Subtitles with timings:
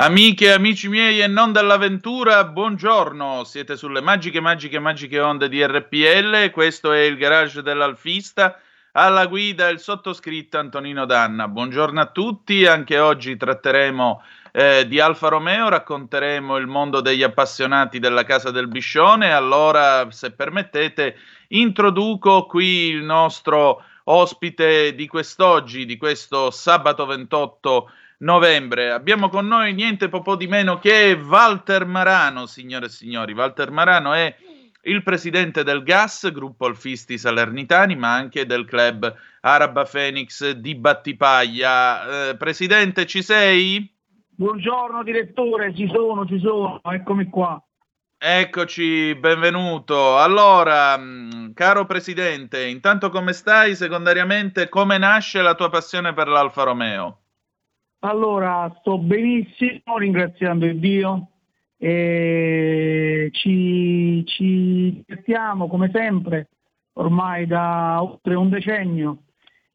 [0.00, 3.42] Amiche e amici miei e non dell'avventura, buongiorno.
[3.42, 6.52] Siete sulle magiche, magiche, magiche onde di RPL.
[6.52, 8.60] Questo è il garage dell'Alfista.
[8.92, 11.48] Alla guida il sottoscritto Antonino Danna.
[11.48, 12.64] Buongiorno a tutti.
[12.64, 14.22] Anche oggi tratteremo
[14.52, 19.32] eh, di Alfa Romeo, racconteremo il mondo degli appassionati della Casa del Biscione.
[19.32, 21.16] Allora, se permettete,
[21.48, 28.90] introduco qui il nostro ospite di quest'oggi, di questo sabato 28 novembre.
[28.90, 33.32] Abbiamo con noi niente po' di meno che Walter Marano, signore e signori.
[33.32, 34.34] Walter Marano è
[34.82, 42.30] il presidente del GAS, gruppo Alfisti Salernitani, ma anche del club Araba Phoenix di Battipaglia.
[42.30, 43.94] Eh, presidente, ci sei?
[44.30, 47.60] Buongiorno direttore, ci sono, ci sono, eccomi qua.
[48.20, 50.18] Eccoci, benvenuto.
[50.18, 53.76] Allora, mm, caro presidente, intanto come stai?
[53.76, 57.20] Secondariamente, come nasce la tua passione per l'Alfa Romeo?
[58.00, 61.30] Allora, sto benissimo, ringraziando il Dio.
[61.76, 66.48] E ci, ci divertiamo come sempre,
[66.94, 69.22] ormai da oltre un decennio.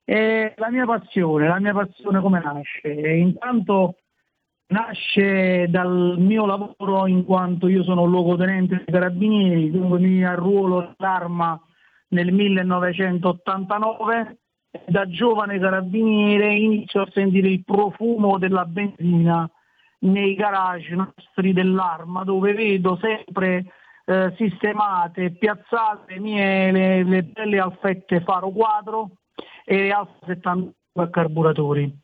[0.05, 2.89] E la mia passione, la mia passione come nasce?
[2.89, 3.97] Intanto
[4.67, 11.59] nasce dal mio lavoro in quanto io sono luogotenente dei carabinieri, dunque mi arruolo l'arma
[12.09, 14.37] nel 1989
[14.87, 19.49] da giovane carabiniere inizio a sentire il profumo della benzina
[19.99, 23.65] nei garage nostri dell'arma dove vedo sempre
[24.05, 29.11] eh, sistemate, piazzate mie, le, le belle alfette faro quadro
[29.63, 32.01] e alfa 72 carburatori.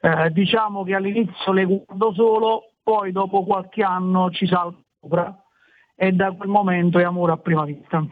[0.00, 5.34] Eh, diciamo che all'inizio le guardo solo, poi dopo qualche anno ci salgo sopra
[5.94, 8.04] e da quel momento è amore a prima vista.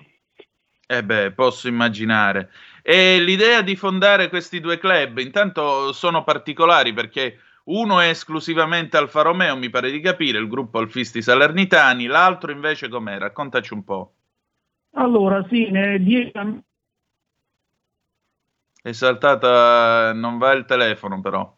[0.87, 2.51] Eh beh, posso immaginare.
[2.83, 9.23] E l'idea di fondare questi due club, intanto sono particolari perché uno è esclusivamente Alfa
[9.23, 13.17] Romeo, mi pare di capire, il gruppo Alfisti Salernitani, l'altro invece com'è?
[13.19, 14.15] Raccontaci un po'.
[14.97, 16.63] Allora, sì, ne dieci anni...
[18.83, 21.57] È saltata, non va il telefono però.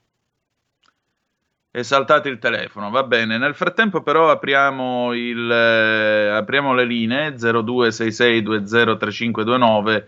[1.77, 3.37] È saltato il telefono, va bene.
[3.37, 10.05] Nel frattempo però apriamo, il, eh, apriamo le linee 0266203529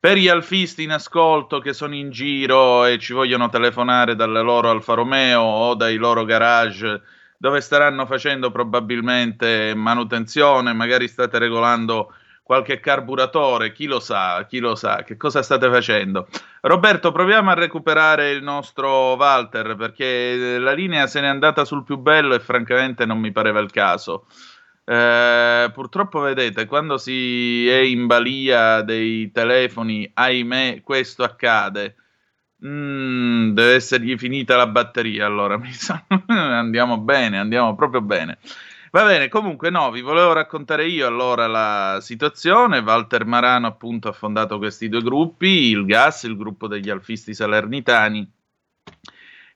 [0.00, 4.70] per gli alfisti in ascolto che sono in giro e ci vogliono telefonare dalle loro
[4.70, 7.02] Alfa Romeo o dai loro garage
[7.36, 12.12] dove staranno facendo probabilmente manutenzione, magari state regolando
[12.44, 16.28] qualche carburatore, chi lo sa, chi lo sa, che cosa state facendo.
[16.60, 21.96] Roberto, proviamo a recuperare il nostro Walter perché la linea se n'è andata sul più
[21.96, 24.26] bello e francamente non mi pareva il caso.
[24.84, 31.96] Eh, purtroppo vedete, quando si è in balia dei telefoni, ahimè, questo accade.
[32.66, 36.04] Mm, deve essergli finita la batteria, allora mi sa.
[36.26, 38.38] andiamo bene, andiamo proprio bene.
[38.94, 42.78] Va bene, comunque no, vi volevo raccontare io allora la situazione.
[42.78, 48.30] Walter Marano appunto ha fondato questi due gruppi, il GAS, il gruppo degli alfisti salernitani,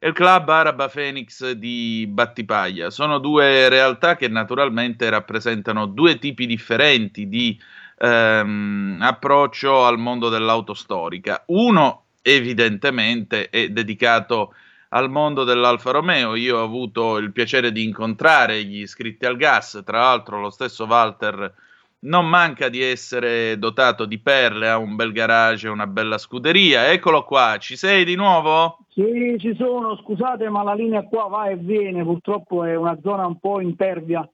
[0.01, 2.91] e il club Araba Phoenix di Battipaglia.
[2.91, 7.57] Sono due realtà che naturalmente rappresentano due tipi differenti di
[7.97, 11.45] ehm, approccio al mondo dell'auto storica.
[11.47, 14.55] Uno evidentemente è dedicato
[14.91, 16.35] al mondo dell'Alfa Romeo.
[16.35, 20.85] Io ho avuto il piacere di incontrare gli iscritti al gas, tra l'altro lo stesso
[20.85, 21.55] Walter
[22.01, 26.91] non manca di essere dotato di perle, ha un bel garage, una bella scuderia.
[26.93, 28.79] Eccolo qua, ci sei di nuovo?
[28.91, 33.27] Sì, ci sono, scusate, ma la linea qua va e viene, purtroppo è una zona
[33.27, 34.29] un po' impervia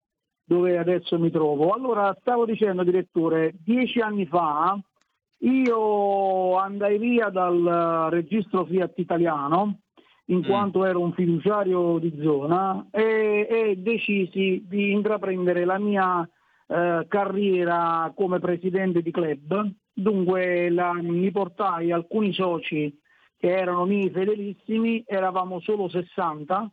[0.47, 1.71] dove adesso mi trovo.
[1.71, 4.79] Allora, stavo dicendo, direttore, dieci anni fa
[5.39, 9.79] io andai via dal registro Fiat italiano
[10.27, 10.45] in mm.
[10.45, 16.29] quanto ero un fiduciario di zona e, e decisi di intraprendere la mia
[16.67, 19.71] eh, carriera come presidente di club.
[19.93, 22.99] Dunque la, mi portai alcuni soci
[23.39, 26.71] che erano miei fedelissimi, eravamo solo 60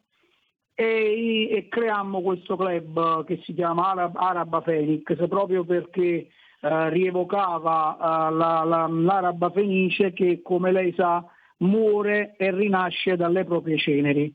[0.74, 6.28] e, e creammo questo club che si chiama Arab, Araba Felix proprio perché
[6.62, 11.24] eh, rievocava eh, la, la, l'Araba Fenice che come lei sa
[11.62, 14.34] muore e rinasce dalle proprie ceneri.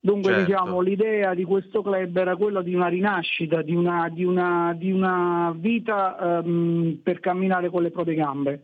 [0.00, 0.46] Dunque certo.
[0.46, 4.92] diciamo, l'idea di questo club era quella di una rinascita, di una, di una, di
[4.92, 8.62] una vita um, per camminare con le proprie gambe.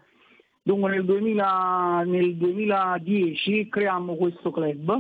[0.63, 4.97] Dunque nel, 2000, nel 2010 creammo questo club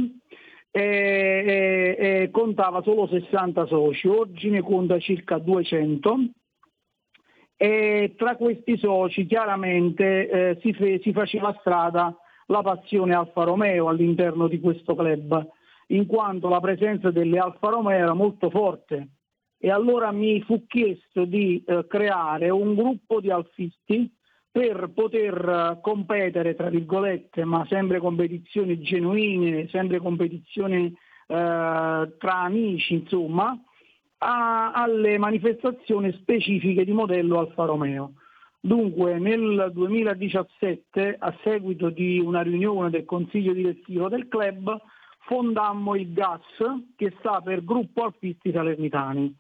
[0.70, 6.18] e, e, e, contava solo 60 soci, oggi ne conta circa 200
[7.56, 12.14] e tra questi soci chiaramente eh, si, fe, si faceva strada
[12.46, 15.48] la passione Alfa Romeo all'interno di questo club
[15.88, 19.08] in quanto la presenza delle Alfa Romeo era molto forte
[19.58, 24.12] e allora mi fu chiesto di eh, creare un gruppo di alfisti
[24.50, 30.94] per poter competere, tra virgolette, ma sempre competizioni genuine, sempre competizioni eh,
[31.26, 33.58] tra amici, insomma,
[34.18, 38.12] a, alle manifestazioni specifiche di modello Alfa Romeo.
[38.66, 44.80] Dunque nel 2017, a seguito di una riunione del consiglio direttivo del club,
[45.26, 46.40] fondammo il GAS,
[46.96, 49.36] che sta per Gruppo Alfisti Salernitani.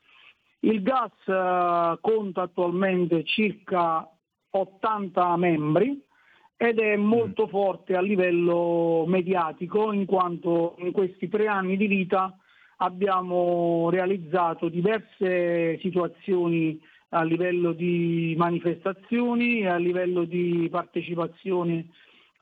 [0.60, 4.06] Il GAS eh, conta attualmente circa
[4.50, 5.98] 80 membri
[6.54, 7.48] ed è molto mm.
[7.48, 12.36] forte a livello mediatico in quanto in questi tre anni di vita
[12.76, 16.78] abbiamo realizzato diverse situazioni
[17.10, 21.86] a livello di manifestazioni, a livello di partecipazione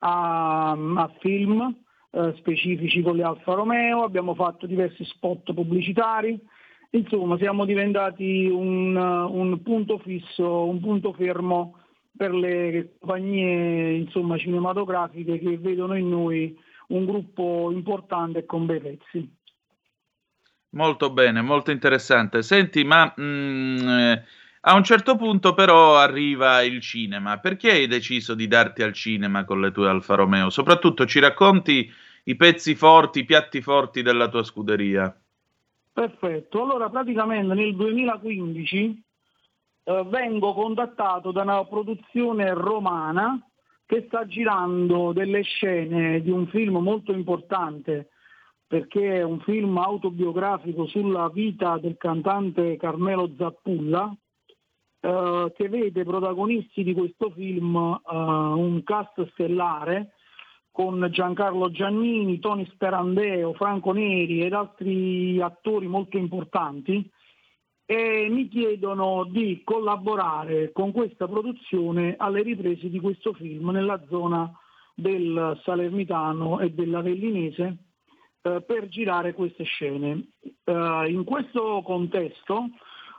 [0.01, 1.75] a, a film,
[2.11, 6.41] eh, specifici con le Alfa Romeo, abbiamo fatto diversi spot pubblicitari,
[6.91, 11.77] insomma siamo diventati un, un punto fisso, un punto fermo
[12.17, 16.57] per le compagnie insomma, cinematografiche che vedono in noi
[16.89, 19.37] un gruppo importante e con bei pezzi.
[20.71, 22.43] Molto bene, molto interessante.
[22.43, 24.25] Senti, ma mh, mm, eh,
[24.65, 27.39] a un certo punto però arriva il cinema.
[27.39, 30.51] Perché hai deciso di darti al cinema con le tue Alfa Romeo?
[30.51, 31.91] Soprattutto ci racconti
[32.25, 35.15] i pezzi forti, i piatti forti della tua scuderia.
[35.93, 39.03] Perfetto, allora praticamente nel 2015
[39.85, 43.39] eh, vengo contattato da una produzione romana
[43.85, 48.09] che sta girando delle scene di un film molto importante
[48.67, 54.17] perché è un film autobiografico sulla vita del cantante Carmelo Zappulla
[55.05, 60.13] eh, che vede protagonisti di questo film eh, un cast stellare
[60.71, 67.11] con Giancarlo Giannini, Tony Sperandeo, Franco Neri ed altri attori molto importanti
[67.85, 74.51] e mi chiedono di collaborare con questa produzione alle riprese di questo film nella zona
[74.95, 77.77] del Salernitano e dell'Avellinese
[78.41, 80.29] eh, per girare queste scene.
[80.65, 82.69] Eh, in questo contesto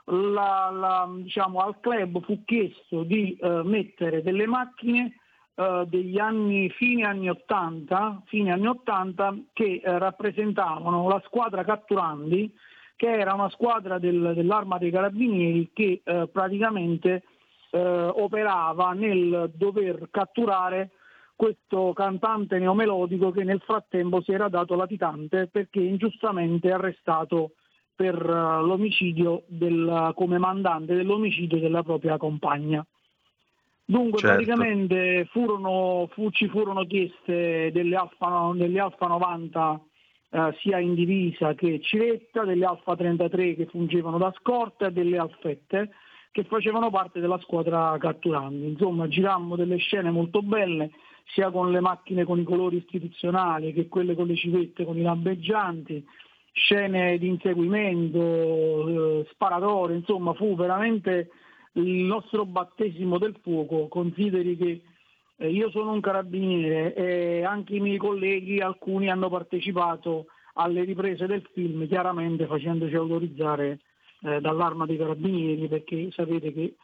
[0.04, 5.16] la, la, diciamo, al club fu chiesto di eh, mettere delle macchine
[5.54, 12.52] eh, degli anni, fine anni 80, fine anni 80 che eh, rappresentavano la squadra catturandi,
[12.96, 17.22] che era una squadra del, dell'arma dei carabinieri che eh, praticamente
[17.70, 20.90] eh, operava nel dover catturare
[21.36, 27.52] questo cantante neomelodico che nel frattempo si era dato latitante perché ingiustamente arrestato
[27.94, 32.84] per uh, l'omicidio del, come mandante dell'omicidio della propria compagna.
[33.86, 34.36] Dunque certo.
[34.36, 39.80] praticamente furono, fu, ci furono chieste delle Alfa, delle Alfa 90
[40.30, 45.18] eh, sia in divisa che Ciretta, delle Alfa 33 che fungevano da scorta e delle
[45.18, 45.90] Alfette
[46.32, 48.66] che facevano parte della squadra catturandi.
[48.66, 50.90] Insomma girammo delle scene molto belle
[51.26, 55.02] sia con le macchine con i colori istituzionali che quelle con le civette, con i
[55.02, 56.04] lampeggianti,
[56.54, 58.18] scene di inseguimento,
[59.20, 61.30] eh, sparatorie, insomma fu veramente
[61.72, 64.82] il nostro battesimo del fuoco, consideri che
[65.36, 71.26] eh, io sono un carabiniere e anche i miei colleghi, alcuni hanno partecipato alle riprese
[71.26, 73.80] del film, chiaramente facendoci autorizzare
[74.22, 76.76] eh, dall'arma dei carabinieri, perché sapete che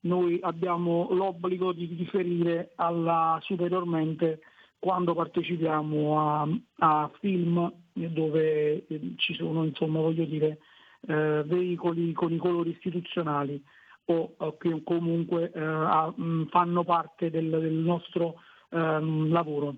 [0.00, 4.40] noi abbiamo l'obbligo di riferire alla superiormente
[4.78, 10.58] quando partecipiamo a, a film dove eh, ci sono, insomma, voglio dire,
[11.06, 13.62] eh, veicoli con i colori istituzionali
[14.06, 18.36] o, o che comunque eh, a, mh, fanno parte del, del nostro
[18.70, 19.74] ehm, lavoro.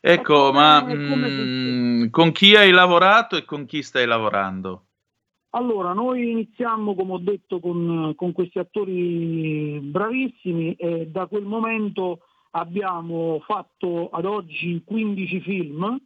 [0.00, 4.84] Ecco, ma mh, mm, con chi hai lavorato e con chi stai lavorando?
[5.50, 12.20] Allora, noi iniziamo, come ho detto, con, con questi attori bravissimi e da quel momento
[12.56, 16.00] abbiamo fatto ad oggi 15 film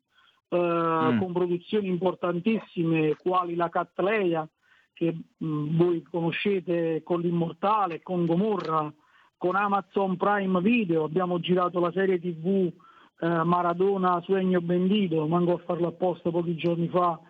[0.49, 1.19] eh, mm.
[1.19, 4.49] con produzioni importantissime quali La Catleia,
[4.93, 8.93] che mh, mm, voi conoscete con l'Immortale, con Gomorra,
[9.37, 12.73] con Amazon Prime Video, abbiamo girato la serie tv
[13.21, 17.21] eh, Maradona Suegno Bendito, manco a farlo apposta pochi giorni fa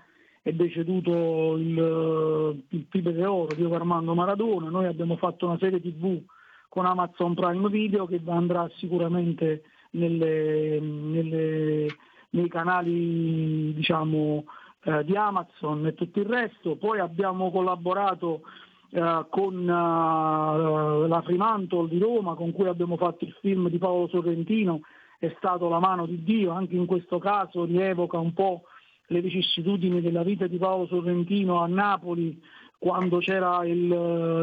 [0.43, 5.81] è deceduto il, il Pipe de Oro, Diego Armando Maradona, noi abbiamo fatto una serie
[5.81, 6.23] tv
[6.69, 11.87] con Amazon Prime Video che andrà sicuramente nelle, nelle,
[12.31, 14.45] nei canali diciamo,
[14.85, 16.77] eh, di Amazon e tutto il resto.
[16.77, 18.43] Poi abbiamo collaborato
[18.91, 24.09] eh, con uh, la Fremantle di Roma con cui abbiamo fatto il film di Paolo
[24.09, 24.81] Sorrentino,
[25.19, 28.63] è stato la mano di Dio, anche in questo caso rievoca un po'
[29.09, 32.41] le vicissitudini della vita di Paolo Sorrentino a Napoli
[32.79, 33.77] quando c'era il,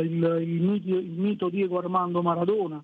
[0.04, 2.84] il, il, mito, il mito Diego Armando Maradona.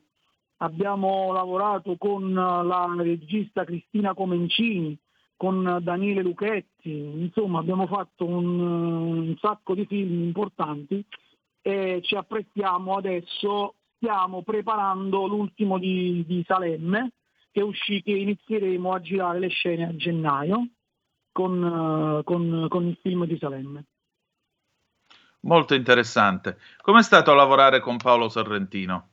[0.58, 4.98] Abbiamo lavorato con la regista Cristina Comencini,
[5.36, 11.04] con Daniele Luchetti, insomma abbiamo fatto un, un sacco di film importanti
[11.64, 17.14] e ci apprestiamo adesso, stiamo preparando l'ultimo di, di Salemme
[17.52, 20.68] che, uscì, che inizieremo a girare le scene a gennaio
[21.32, 23.86] con, con, con il film di Salemme.
[25.42, 26.58] Molto interessante.
[26.82, 29.08] Com'è stato lavorare con Paolo Sorrentino?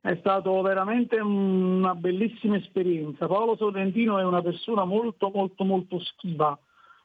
[0.00, 3.26] È stato veramente una bellissima esperienza.
[3.26, 6.58] Paolo Sorrentino è una persona molto molto molto schiva,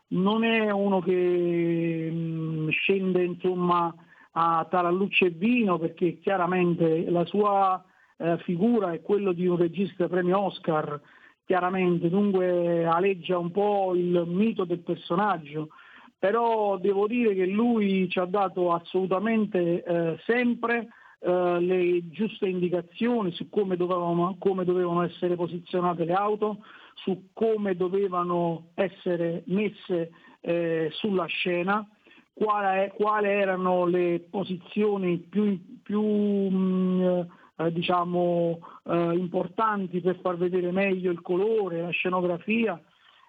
[0.09, 3.93] non è uno che mh, scende insomma
[4.31, 7.83] a tarallucce e vino perché chiaramente la sua
[8.17, 10.99] eh, figura è quella di un regista premio Oscar,
[11.45, 15.69] chiaramente, dunque aleggia un po' il mito del personaggio,
[16.19, 20.87] però devo dire che lui ci ha dato assolutamente eh, sempre
[21.19, 26.63] eh, le giuste indicazioni su come dovevano, come dovevano, essere posizionate le auto,
[26.95, 31.87] su come dovevano essere messe eh, sulla scena,
[32.33, 37.19] quali, erano le posizioni più, più mh, mm,
[37.57, 42.79] eh, diciamo, eh, importanti per far vedere meglio il colore, la scenografia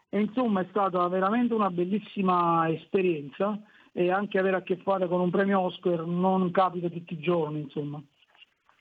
[0.09, 3.59] e insomma è stata veramente una bellissima esperienza
[3.93, 7.61] e anche avere a che fare con un premio Oscar non capita tutti i giorni
[7.61, 8.01] insomma.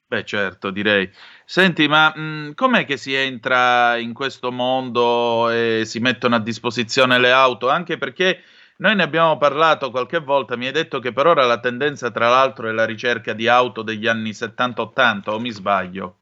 [0.09, 1.09] Beh, certo, direi.
[1.43, 7.19] Senti, ma mh, com'è che si entra in questo mondo e si mettono a disposizione
[7.19, 7.69] le auto?
[7.69, 8.41] Anche perché
[8.77, 12.29] noi ne abbiamo parlato qualche volta, mi hai detto che per ora la tendenza tra
[12.29, 16.19] l'altro è la ricerca di auto degli anni 70-80 o mi sbaglio?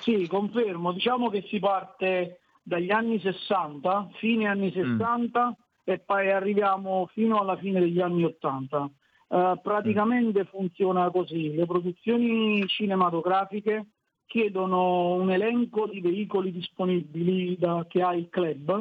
[0.00, 5.50] Sì, confermo, diciamo che si parte dagli anni 60, fine anni 60 mm.
[5.82, 8.78] e poi arriviamo fino alla fine degli anni 80.
[8.78, 10.46] Uh, eh, praticamente mm.
[10.50, 13.86] funziona così, le produzioni cinematografiche
[14.26, 18.80] chiedono un elenco di veicoli disponibili da, che ha il club,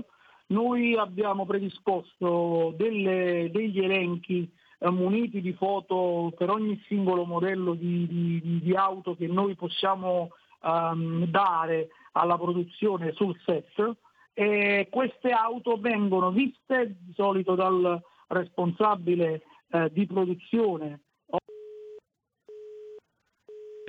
[0.50, 8.06] noi abbiamo predisposto delle, degli elenchi eh, muniti di foto per ogni singolo modello di,
[8.08, 10.30] di, di auto che noi possiamo
[10.62, 13.98] um, dare alla produzione sul set
[14.34, 21.02] e queste auto vengono viste di solito dal responsabile eh, di produzione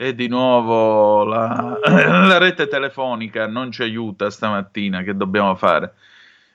[0.00, 5.93] e di nuovo la, la, rete telefonica non ci aiuta stamattina, che dobbiamo fare?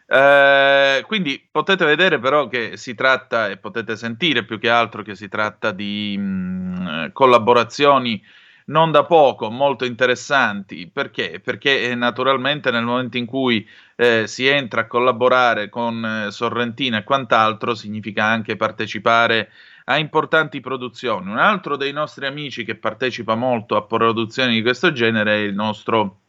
[0.07, 5.13] Eh, quindi potete vedere però che si tratta e potete sentire più che altro che
[5.13, 8.19] si tratta di mh, mm, collaborazioni
[8.65, 10.89] non da poco, molto interessanti.
[10.91, 11.39] Perché?
[11.43, 16.99] Perché eh, naturalmente nel momento in cui eh, si entra a collaborare con eh, Sorrentina
[16.99, 19.51] e quant'altro significa anche partecipare
[19.85, 21.29] a importanti produzioni.
[21.29, 25.53] Un altro dei nostri amici che partecipa molto a produzioni di questo genere è il
[25.53, 26.19] nostro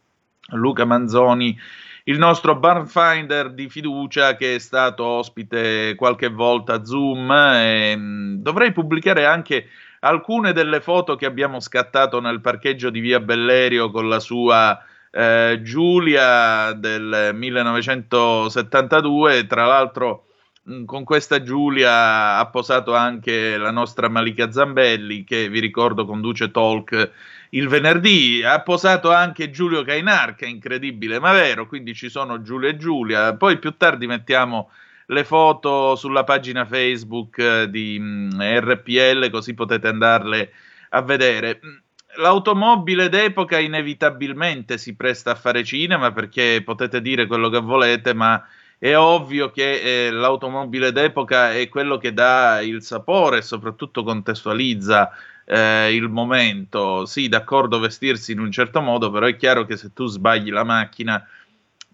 [0.51, 1.57] Luca Manzoni
[2.07, 7.29] il nostro barfinder di fiducia che è stato ospite qualche volta a Zoom.
[7.31, 9.67] E, mm, dovrei pubblicare anche
[9.99, 14.79] alcune delle foto che abbiamo scattato nel parcheggio di Via Bellerio con la sua
[15.11, 19.47] eh, Giulia del 1972.
[19.47, 20.25] Tra l'altro,
[20.85, 27.11] con questa Giulia ha posato anche la nostra Malika Zambelli, che vi ricordo conduce talk
[27.51, 28.43] il venerdì.
[28.43, 31.67] Ha posato anche Giulio Cainar, che è incredibile, ma vero.
[31.67, 33.35] Quindi ci sono Giulio e Giulia.
[33.35, 34.69] Poi più tardi mettiamo
[35.07, 40.51] le foto sulla pagina Facebook eh, di mm, RPL, così potete andarle
[40.89, 41.59] a vedere.
[42.17, 48.43] L'automobile d'epoca inevitabilmente si presta a fare cinema perché potete dire quello che volete, ma
[48.79, 55.11] è ovvio che eh, l'automobile d'epoca è quello che dà il sapore e soprattutto contestualizza
[55.45, 57.05] eh, il momento.
[57.05, 60.63] Sì, d'accordo vestirsi in un certo modo, però è chiaro che se tu sbagli la
[60.63, 61.25] macchina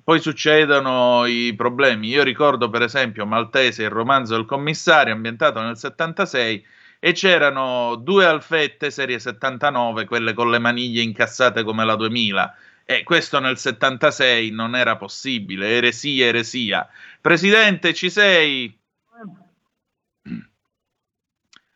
[0.03, 2.09] poi succedono i problemi.
[2.09, 6.65] Io ricordo per esempio Maltese, il romanzo del commissario ambientato nel 76
[6.99, 12.55] e c'erano due alfette serie 79, quelle con le maniglie incassate come la 2000
[12.85, 16.87] E questo nel 76 non era possibile, eresia, eresia.
[17.21, 18.77] Presidente, ci sei?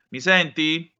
[0.09, 0.91] Mi senti?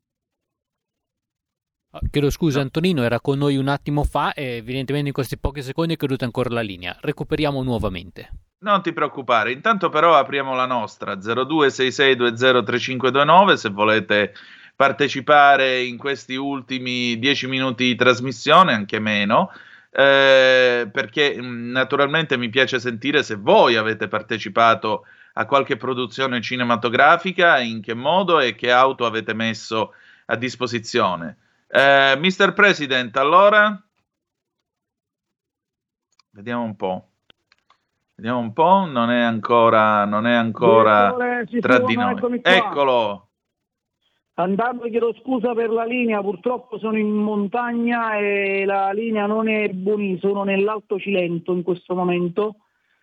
[1.92, 5.62] Ah, chiedo scusa Antonino, era con noi un attimo fa e evidentemente in questi pochi
[5.62, 6.98] secondi è caduta ancora la linea.
[7.00, 8.30] Recuperiamo nuovamente.
[8.60, 14.34] Non ti preoccupare, intanto però apriamo la nostra 0266203529 se volete
[14.76, 19.50] partecipare in questi ultimi dieci minuti di trasmissione, anche meno,
[19.90, 27.60] eh, perché mm, naturalmente mi piace sentire se voi avete partecipato a qualche produzione cinematografica,
[27.60, 29.94] in che modo e che auto avete messo
[30.26, 31.38] a disposizione.
[31.70, 32.54] Eh, Mr.
[32.54, 33.82] President, allora?
[36.32, 37.10] Vediamo un po'.
[38.16, 41.14] Vediamo un po', non è ancora, non è ancora
[41.60, 42.40] tra di noi.
[42.42, 43.30] Eccolo.
[44.40, 49.68] Andando chiedo scusa per la linea, purtroppo sono in montagna e la linea non è
[49.70, 52.58] buonissima, sono nell'Alto Cilento in questo momento,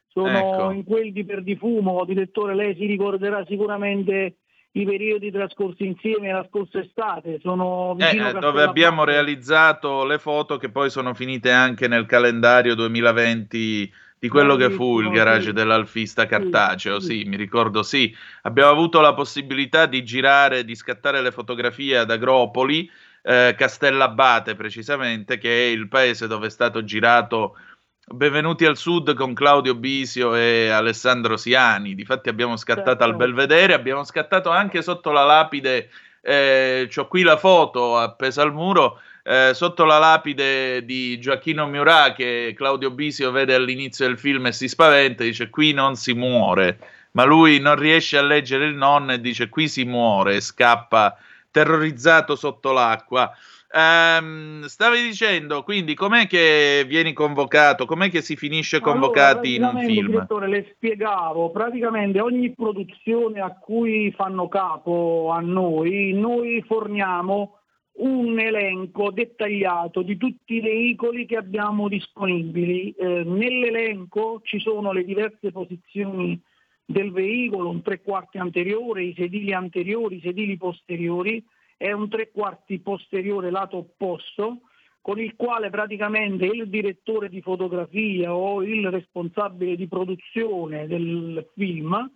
[0.09, 0.71] sono ecco.
[0.71, 4.39] in quel di Perdifumo, direttore lei si ricorderà sicuramente
[4.77, 7.39] i periodi trascorsi insieme la scorsa estate.
[7.41, 12.75] Sono vicino eh, dove abbiamo realizzato le foto che poi sono finite anche nel calendario
[12.75, 18.15] 2020 di quello che fu il garage dell'alfista cartaceo, sì, mi ricordo, sì.
[18.43, 22.91] Abbiamo avuto la possibilità di girare, di scattare le fotografie ad Agropoli,
[23.21, 27.57] eh, Castellabate precisamente, che è il paese dove è stato girato
[28.07, 31.95] Benvenuti al Sud con Claudio Bisio e Alessandro Siani.
[31.95, 33.05] Difatti abbiamo scattato certo.
[33.05, 35.89] al Belvedere, abbiamo scattato anche sotto la lapide,
[36.21, 42.13] eh, ho qui la foto appesa al muro, eh, sotto la lapide di Gioacchino Miurà
[42.13, 46.79] che Claudio Bisio vede all'inizio del film e si spaventa, dice qui non si muore,
[47.13, 51.17] ma lui non riesce a leggere il nonno e dice qui si muore e scappa
[51.51, 53.35] terrorizzato sotto l'acqua.
[53.77, 57.87] Um, stavi dicendo, quindi, com'è che vieni convocato?
[57.87, 60.11] Com'è che si finisce convocati allora, in un film?
[60.11, 67.59] Direttore, le spiegavo, praticamente ogni produzione a cui fanno capo a noi, noi forniamo
[67.97, 72.93] un elenco dettagliato di tutti i veicoli che abbiamo disponibili.
[72.93, 76.41] Eh, nell'elenco ci sono le diverse posizioni
[76.85, 81.45] del veicolo, un tre quarti anteriore, i sedili anteriori, i sedili posteriori,
[81.77, 84.61] è un tre quarti posteriore lato opposto
[85.01, 92.11] con il quale praticamente il direttore di fotografia o il responsabile di produzione del film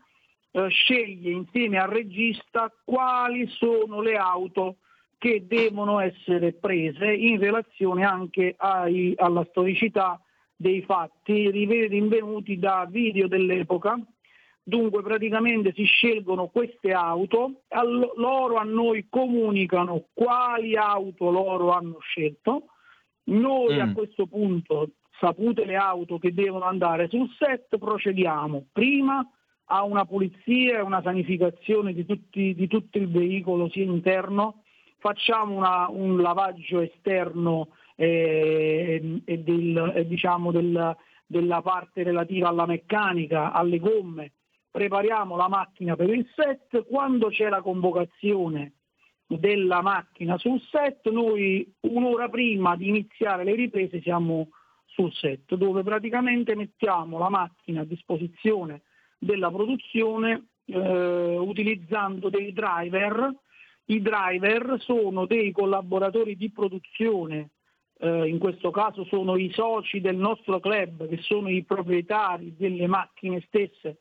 [0.50, 4.76] eh, sceglie insieme al regista quali sono le auto
[5.18, 10.18] che devono essere prese in relazione anche ai, alla storicità
[10.56, 14.00] dei fatti rinvenuti da video dell'epoca
[14.68, 17.62] Dunque praticamente si scelgono queste auto,
[18.16, 22.64] loro a noi comunicano quali auto loro hanno scelto,
[23.30, 23.80] noi mm.
[23.80, 28.66] a questo punto, sapute le auto che devono andare sul set, procediamo.
[28.70, 29.26] Prima
[29.70, 34.64] a una pulizia e una sanificazione di, tutti, di tutto il veicolo sia interno,
[34.98, 42.66] facciamo una, un lavaggio esterno eh, e del, eh, diciamo del, della parte relativa alla
[42.66, 44.32] meccanica, alle gomme,
[44.70, 48.74] prepariamo la macchina per il set, quando c'è la convocazione
[49.26, 54.48] della macchina sul set, noi un'ora prima di iniziare le riprese siamo
[54.86, 58.82] sul set, dove praticamente mettiamo la macchina a disposizione
[59.18, 63.34] della produzione eh, utilizzando dei driver.
[63.86, 67.50] I driver sono dei collaboratori di produzione,
[68.00, 72.86] eh, in questo caso sono i soci del nostro club, che sono i proprietari delle
[72.86, 73.98] macchine stesse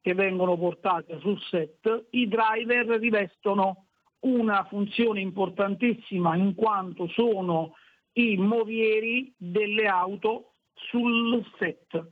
[0.00, 3.86] che vengono portate sul set, i driver rivestono
[4.20, 7.74] una funzione importantissima in quanto sono
[8.12, 12.08] i movieri delle auto sul set.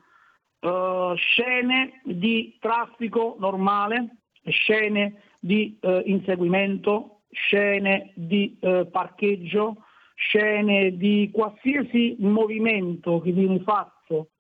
[0.61, 11.31] Uh, scene di traffico normale, scene di uh, inseguimento, scene di uh, parcheggio, scene di
[11.33, 14.31] qualsiasi movimento che viene fatto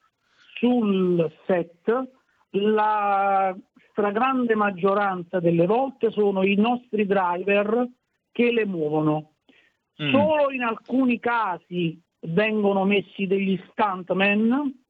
[0.56, 2.17] sul set
[2.50, 3.56] la
[3.90, 7.86] stragrande maggioranza delle volte sono i nostri driver
[8.30, 9.32] che le muovono.
[10.02, 10.10] Mm.
[10.12, 14.84] Solo in alcuni casi vengono messi degli stuntmen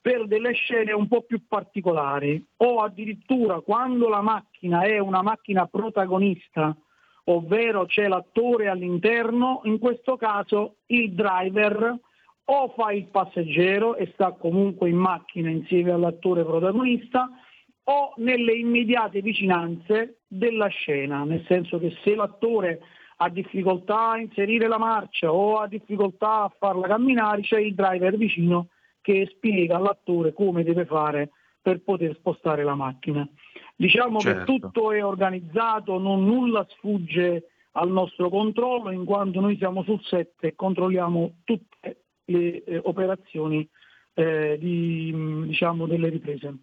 [0.00, 5.66] per delle scene un po' più particolari o addirittura quando la macchina è una macchina
[5.66, 6.76] protagonista,
[7.24, 11.98] ovvero c'è l'attore all'interno, in questo caso il driver
[12.48, 17.28] o fa il passeggero e sta comunque in macchina insieme all'attore protagonista
[17.84, 22.80] o nelle immediate vicinanze della scena, nel senso che se l'attore
[23.18, 28.16] ha difficoltà a inserire la marcia o ha difficoltà a farla camminare, c'è il driver
[28.16, 28.68] vicino
[29.00, 31.30] che spiega all'attore come deve fare
[31.62, 33.26] per poter spostare la macchina.
[33.74, 34.38] Diciamo certo.
[34.38, 40.02] che tutto è organizzato, non nulla sfugge al nostro controllo in quanto noi siamo sul
[40.02, 43.68] set e controlliamo tutte le eh, operazioni
[44.14, 45.12] eh, di,
[45.46, 46.54] diciamo, delle riprese.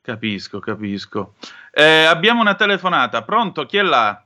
[0.00, 1.34] Capisco, capisco.
[1.72, 3.66] Eh, abbiamo una telefonata, pronto?
[3.66, 4.20] Chi è là?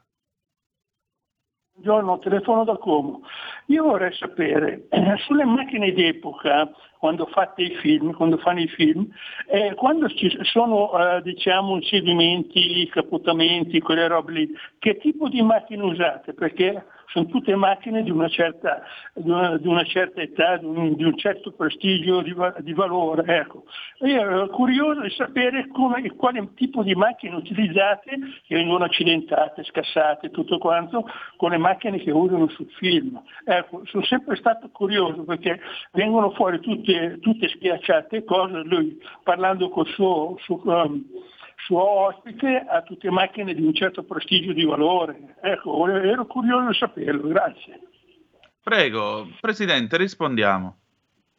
[1.73, 3.23] Buongiorno, telefono da Como.
[3.67, 9.09] Io vorrei sapere, eh, sulle macchine d'epoca, quando fate i film, quando fanno i film,
[9.47, 15.83] eh, quando ci sono eh, diciamo inseguimenti, capotamenti, quelle robe lì, che tipo di macchine
[15.83, 16.35] usate?
[16.35, 18.83] Perché sono tutte macchine di una certa,
[19.15, 23.25] di una, di una certa età, di un, di un, certo prestigio, di, di valore.
[23.41, 23.65] Ecco.
[24.01, 30.31] Io ero curioso di sapere come, quale tipo di macchine utilizzate che vengono accidentate, scassate,
[30.31, 31.05] tutto quanto,
[31.37, 33.21] con le macchine che usano sul film.
[33.45, 35.61] Ecco, sono sempre stato curioso perché
[35.93, 41.05] vengono fuori tutte, tutte schiacciate cose, lui parlando col suo, suo um,
[41.65, 45.37] suo ospite ha tutte macchine di un certo prestigio di valore.
[45.41, 47.81] Ecco, ero curioso di saperlo, grazie.
[48.63, 50.77] Prego, Presidente, rispondiamo.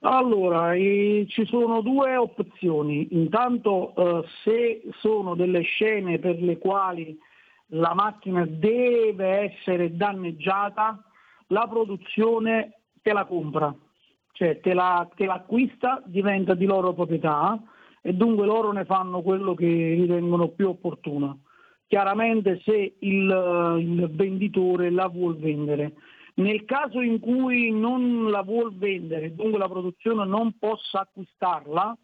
[0.04, 3.10] Allora, eh, ci sono due opzioni.
[3.12, 7.18] Intanto eh, se sono delle scene per le quali
[7.74, 11.04] la macchina deve essere danneggiata,
[11.48, 13.74] la produzione te la compra,
[14.34, 17.62] cioè te, la, te l'acquista, diventa di loro proprietà
[18.02, 21.42] e dunque loro ne fanno quello che ritengono più opportuno.
[21.88, 25.94] Chiaramente se il, il venditore la vuol vendere.
[26.36, 31.96] Nel caso in cui non la vuol vendere, dunque la produzione non possa acquistarla,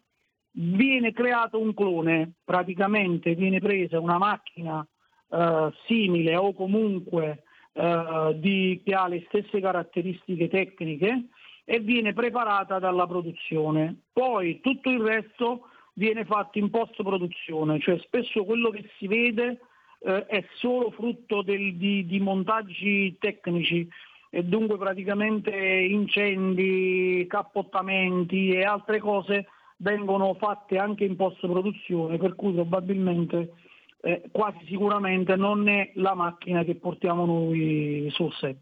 [0.52, 4.86] viene creato un clone, praticamente viene presa una macchina
[5.30, 11.28] eh, simile o comunque eh, di, che ha le stesse caratteristiche tecniche
[11.64, 14.02] e viene preparata dalla produzione.
[14.12, 19.58] Poi tutto il resto viene fatto in post produzione, cioè spesso quello che si vede
[20.00, 23.86] eh, è solo frutto del, di, di, montaggi tecnici
[24.30, 32.36] e dunque praticamente incendi, cappottamenti e altre cose vengono fatte anche in post produzione, per
[32.36, 33.54] cui probabilmente
[34.00, 38.60] eh, quasi sicuramente non è la macchina che portiamo noi sul set.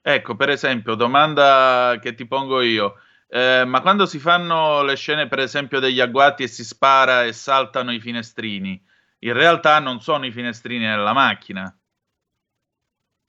[0.00, 2.94] Ecco, per esempio, domanda che ti pongo io.
[3.36, 7.32] Eh, ma quando si fanno le scene, per esempio, degli agguati e si spara e
[7.32, 8.80] saltano i finestrini,
[9.18, 11.76] in realtà non sono i finestrini della macchina.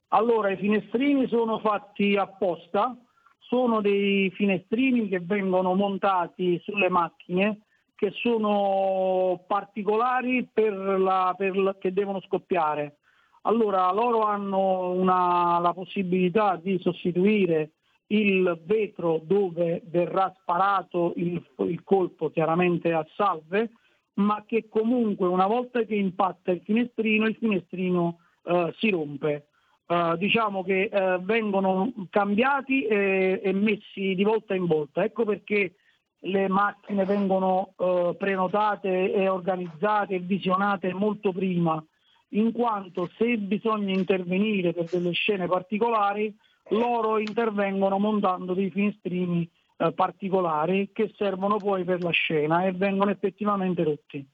[0.10, 2.96] Allora, i finestrini sono fatti apposta,
[3.39, 7.62] sono dei finestrini che vengono montati sulle macchine
[7.96, 12.98] che sono particolari per la, per la, che devono scoppiare.
[13.41, 17.72] Allora, loro hanno una, la possibilità di sostituire
[18.08, 23.72] il vetro dove verrà sparato il, il colpo chiaramente a salve,
[24.15, 29.48] ma che comunque una volta che impatta il finestrino, il finestrino eh, si rompe.
[29.88, 35.04] Uh, diciamo che uh, vengono cambiati e, e, messi di volta in volta.
[35.04, 35.76] Ecco perché
[36.22, 41.84] le macchine vengono uh, prenotate e organizzate e visionate molto prima,
[42.30, 46.36] in quanto se bisogna intervenire per delle scene particolari,
[46.69, 53.12] loro intervengono montando dei finestrini eh, particolari che servono poi per la scena e vengono
[53.12, 54.25] effettivamente rotti.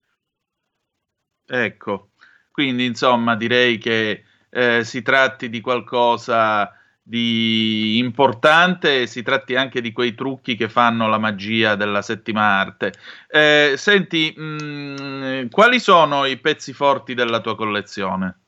[1.46, 2.10] Ecco,
[2.52, 9.92] quindi insomma direi che eh, si tratti di qualcosa di importante, si tratti anche di
[9.92, 12.94] quei trucchi che fanno la magia della settima arte.
[13.28, 18.41] Eh, senti, mh, mm, quali sono i pezzi forti della tua collezione?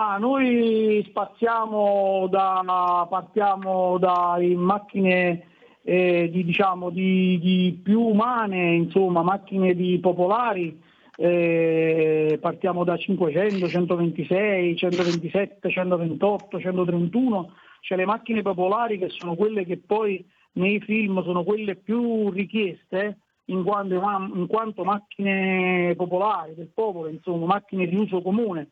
[0.00, 5.42] Ah, noi spaziamo da, partiamo dalle macchine
[5.82, 10.80] eh, di, diciamo, di, di, più umane, insomma, macchine di popolari,
[11.16, 19.64] eh, partiamo da 500, 126, 127, 128, 131, cioè le macchine popolari che sono quelle
[19.64, 26.70] che poi nei film sono quelle più richieste in quanto, in quanto macchine popolari del
[26.72, 28.68] popolo, insomma, macchine di uso comune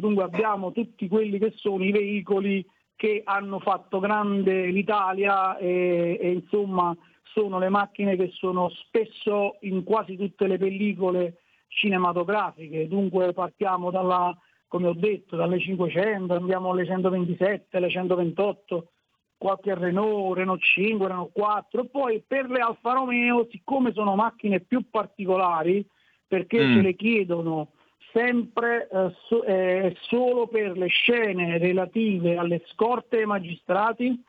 [0.00, 6.30] Dunque abbiamo tutti quelli che sono i veicoli che hanno fatto grande l'Italia e, e
[6.32, 11.36] insomma sono le macchine che sono spesso in quasi tutte le pellicole
[11.68, 12.88] cinematografiche.
[12.88, 14.36] Dunque partiamo dalla,
[14.66, 18.88] come ho detto, dalle 500, andiamo alle 127, alle 128,
[19.36, 24.90] qualche Renault, Renault 5, Renault 4, poi per le Alfa Romeo, siccome sono macchine più
[24.90, 25.86] particolari,
[26.26, 26.74] perché mm.
[26.74, 27.68] ce le chiedono
[28.12, 34.22] sempre eh, so, eh, solo per le scene relative alle scorte ai magistrati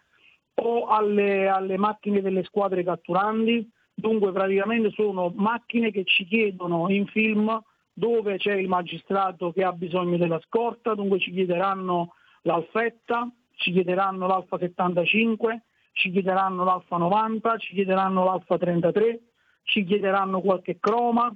[0.55, 3.69] o alle, alle macchine delle squadre catturandi.
[3.93, 7.61] Dunque praticamente sono macchine che ci chiedono in film
[7.93, 12.13] dove c'è il magistrato che ha bisogno della scorta, dunque ci chiederanno
[12.43, 19.21] l'alfetta, ci chiederanno l'alfa 75, ci chiederanno l'alfa 90, ci chiederanno l'alfa 33,
[19.63, 21.33] ci chiederanno qualche croma.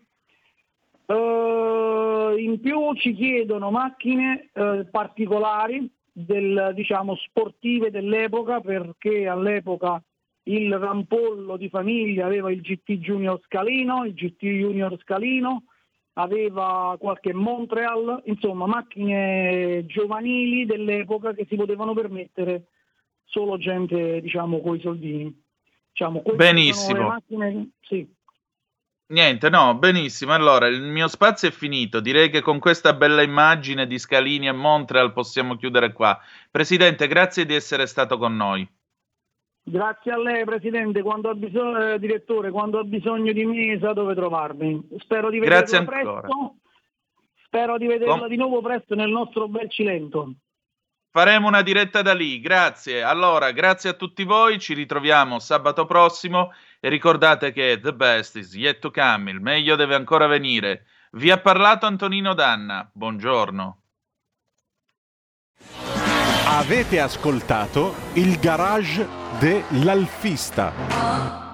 [1.07, 10.01] Uh, in più ci chiedono macchine uh, particolari, del, diciamo, sportive dell'epoca, perché all'epoca
[10.43, 15.63] il rampollo di famiglia aveva il GT Junior Scalino, il GT Junior Scalino,
[16.13, 22.67] aveva qualche Montreal, insomma macchine giovanili dell'epoca che si potevano permettere
[23.25, 25.43] solo gente diciamo con i soldini.
[25.89, 27.07] Diciamo, Benissimo.
[27.07, 27.69] Macchine...
[27.81, 28.07] Sì.
[29.07, 30.33] Niente, no, benissimo.
[30.33, 31.99] Allora, il mio spazio è finito.
[31.99, 36.19] Direi che con questa bella immagine di Scalini e Montreal possiamo chiudere qua.
[36.49, 38.67] Presidente, grazie di essere stato con noi.
[39.67, 44.15] Grazie a lei Presidente, quando bisogno, eh, Direttore, quando ha bisogno di me sa dove
[44.15, 44.89] trovarmi.
[44.99, 46.55] Spero di vederla presto.
[47.45, 50.33] Spero di vederla Com- di nuovo presto nel nostro bel Cilento.
[51.09, 53.01] Faremo una diretta da lì, grazie.
[53.01, 58.55] Allora, grazie a tutti voi, ci ritroviamo sabato prossimo e ricordate che the best is
[58.55, 60.85] yet to come, il meglio deve ancora venire.
[61.11, 63.79] Vi ha parlato Antonino Danna, buongiorno.
[66.47, 69.07] Avete ascoltato il garage
[69.39, 71.44] dell'alfista.